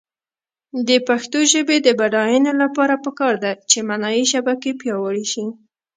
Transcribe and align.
د 0.87 0.89
پښتو 1.07 1.39
ژبې 1.51 1.77
د 1.81 1.87
بډاینې 1.99 2.53
لپاره 2.63 2.95
پکار 3.05 3.33
ده 3.43 3.51
چې 3.69 3.77
معنايي 3.89 4.25
شبکې 4.33 4.71
پیاوړې 4.81 5.25
شي. 5.31 5.45